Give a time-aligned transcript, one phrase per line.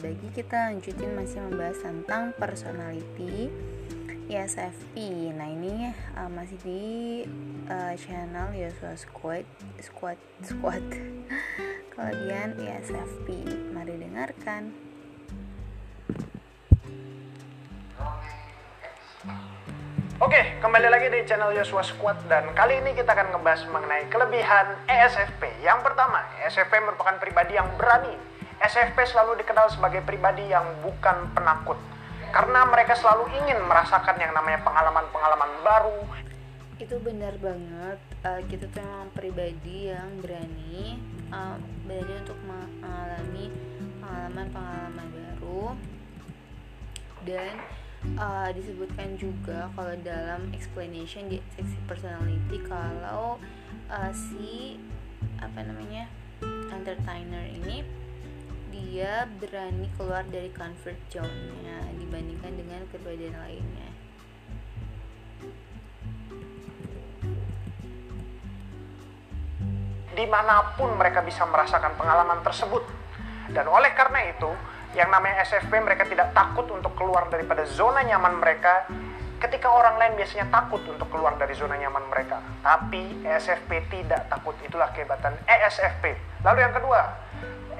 [0.00, 3.52] berbagi kita lanjutin masih membahas tentang personality
[4.32, 4.96] ISFP.
[5.36, 6.82] Nah ini uh, masih di
[7.68, 9.44] uh, channel Yosua Squad
[9.76, 10.80] Squad Squad
[11.92, 13.44] kelebihan ISFP.
[13.76, 14.72] Mari dengarkan.
[20.16, 24.80] Oke, kembali lagi di channel Yosua Squad dan kali ini kita akan ngebahas mengenai kelebihan
[24.88, 25.60] ESFP.
[25.60, 28.39] Yang pertama, ESFP merupakan pribadi yang berani.
[28.60, 31.80] ESFP selalu dikenal sebagai pribadi yang bukan penakut
[32.30, 36.00] karena mereka selalu ingin merasakan yang namanya pengalaman-pengalaman baru.
[36.78, 37.98] Itu benar banget.
[38.22, 41.00] Uh, kita tuh memang pribadi yang berani,
[41.34, 43.44] uh, berani untuk mengalami
[44.00, 45.64] pengalaman-pengalaman baru
[47.26, 47.52] dan
[48.16, 53.36] uh, disebutkan juga kalau dalam explanation di seksi personality kalau
[53.92, 54.80] uh, si
[55.36, 56.08] apa namanya
[56.72, 57.84] entertainer ini
[58.90, 63.90] dia berani keluar dari comfort zone-nya dibandingkan dengan kepribadian lainnya.
[70.10, 72.82] Di mana pun mereka bisa merasakan pengalaman tersebut.
[73.54, 74.50] Dan oleh karena itu,
[74.98, 78.90] yang namanya SFP mereka tidak takut untuk keluar daripada zona nyaman mereka
[79.38, 82.42] ketika orang lain biasanya takut untuk keluar dari zona nyaman mereka.
[82.58, 84.58] Tapi ESFP tidak takut.
[84.66, 86.18] Itulah kehebatan ESFP.
[86.42, 87.00] Lalu yang kedua,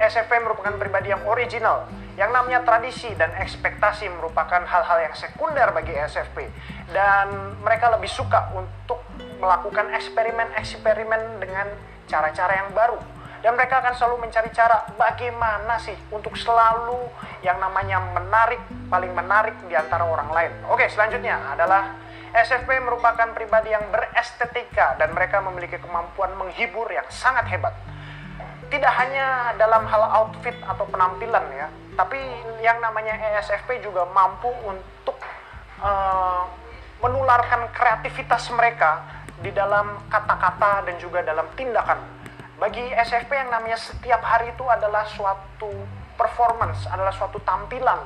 [0.00, 1.84] SFP merupakan pribadi yang original.
[2.16, 6.48] Yang namanya tradisi dan ekspektasi merupakan hal-hal yang sekunder bagi SFP.
[6.88, 9.04] Dan mereka lebih suka untuk
[9.36, 11.68] melakukan eksperimen-eksperimen dengan
[12.08, 12.96] cara-cara yang baru.
[13.40, 17.08] Dan mereka akan selalu mencari cara bagaimana sih untuk selalu
[17.40, 18.60] yang namanya menarik,
[18.92, 20.52] paling menarik di antara orang lain.
[20.68, 21.96] Oke, selanjutnya adalah
[22.36, 27.72] SFP merupakan pribadi yang berestetika dan mereka memiliki kemampuan menghibur yang sangat hebat
[28.70, 31.66] tidak hanya dalam hal outfit atau penampilan ya,
[31.98, 32.16] tapi
[32.62, 35.18] yang namanya ESFP juga mampu untuk
[35.82, 36.46] uh,
[37.02, 39.02] menularkan kreativitas mereka
[39.42, 41.98] di dalam kata-kata dan juga dalam tindakan.
[42.60, 45.72] Bagi ESFP yang namanya setiap hari itu adalah suatu
[46.14, 47.98] performance, adalah suatu tampilan.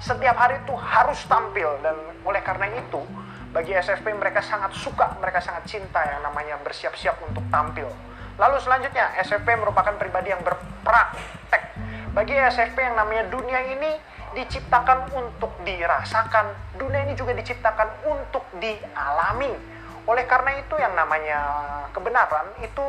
[0.00, 1.94] Setiap hari itu harus tampil dan
[2.24, 3.02] oleh karena itu
[3.48, 7.88] bagi SFP mereka sangat suka, mereka sangat cinta yang namanya bersiap-siap untuk tampil.
[8.38, 11.74] Lalu selanjutnya, SFP merupakan pribadi yang berpraktek.
[12.14, 13.98] Bagi SFP yang namanya dunia ini
[14.38, 19.50] diciptakan untuk dirasakan, dunia ini juga diciptakan untuk dialami.
[20.06, 21.40] Oleh karena itu yang namanya
[21.90, 22.86] kebenaran itu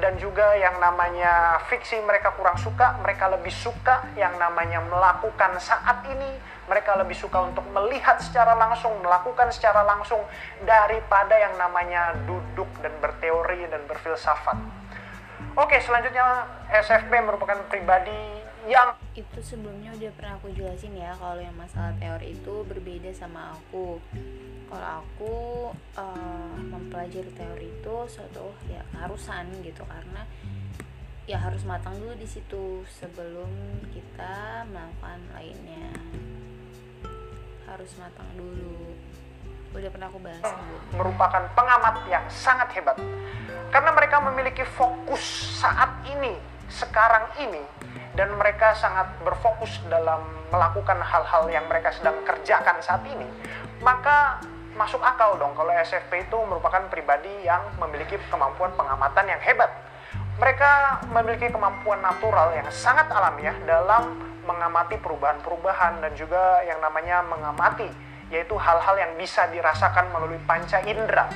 [0.00, 6.00] dan juga yang namanya fiksi mereka kurang suka, mereka lebih suka yang namanya melakukan saat
[6.08, 10.24] ini, mereka lebih suka untuk melihat secara langsung, melakukan secara langsung
[10.64, 14.56] daripada yang namanya duduk dan berteori dan berfilsafat.
[15.52, 21.54] Oke, selanjutnya SFP merupakan pribadi yang itu sebelumnya udah pernah aku jelasin ya kalau yang
[21.58, 23.98] masalah teori itu berbeda sama aku.
[24.70, 25.34] Kalau aku
[25.98, 30.22] uh, mempelajari teori itu suatu ya keharusan gitu karena
[31.26, 33.50] ya harus matang dulu di situ sebelum
[33.90, 35.90] kita melakukan lainnya.
[37.66, 38.94] Harus matang dulu.
[39.72, 40.96] Udah pernah aku bahas sebelumnya.
[41.02, 42.96] merupakan pengamat yang sangat hebat.
[43.74, 45.24] Karena mereka memiliki fokus
[45.58, 46.36] saat ini
[46.72, 47.60] sekarang ini
[48.12, 50.20] dan mereka sangat berfokus dalam
[50.52, 53.24] melakukan hal-hal yang mereka sedang kerjakan saat ini
[53.82, 54.38] maka
[54.72, 59.68] masuk akal dong kalau SFP itu merupakan pribadi yang memiliki kemampuan pengamatan yang hebat.
[60.40, 64.16] Mereka memiliki kemampuan natural yang sangat alamiah dalam
[64.48, 67.86] mengamati perubahan-perubahan dan juga yang namanya mengamati
[68.32, 71.28] yaitu hal-hal yang bisa dirasakan melalui panca indera.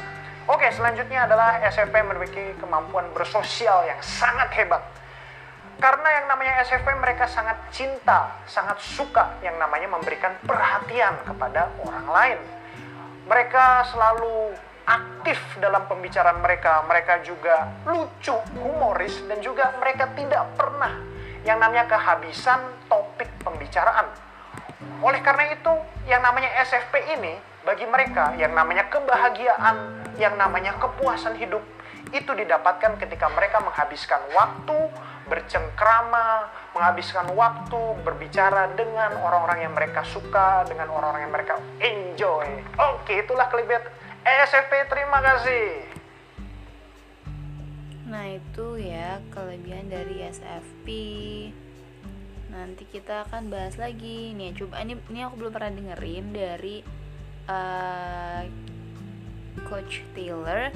[0.48, 4.80] Oke, selanjutnya adalah SFP memiliki kemampuan bersosial yang sangat hebat.
[5.76, 12.08] Karena yang namanya SFP mereka sangat cinta, sangat suka yang namanya memberikan perhatian kepada orang
[12.08, 12.40] lain
[13.26, 14.54] mereka selalu
[14.86, 16.86] aktif dalam pembicaraan mereka.
[16.86, 20.94] Mereka juga lucu, humoris, dan juga mereka tidak pernah
[21.42, 24.06] yang namanya kehabisan topik pembicaraan.
[25.02, 25.72] Oleh karena itu,
[26.06, 27.34] yang namanya SFP ini
[27.66, 31.62] bagi mereka yang namanya kebahagiaan, yang namanya kepuasan hidup
[32.14, 34.78] itu didapatkan ketika mereka menghabiskan waktu
[35.26, 42.46] bercengkrama, menghabiskan waktu berbicara dengan orang-orang yang mereka suka, dengan orang-orang yang mereka enjoy.
[42.94, 43.82] Oke, itulah kelebihan
[44.22, 44.72] ESFP.
[44.90, 45.66] Terima kasih.
[48.06, 50.86] Nah, itu ya kelebihan dari SFP.
[52.54, 54.30] Nanti kita akan bahas lagi.
[54.32, 56.76] Nih, coba ini ini aku belum pernah dengerin dari
[57.50, 58.42] uh,
[59.66, 60.70] Coach Taylor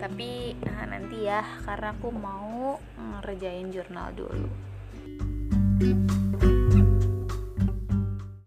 [0.00, 2.80] tapi nah, nanti ya karena aku mau
[3.20, 4.48] ngerjain jurnal dulu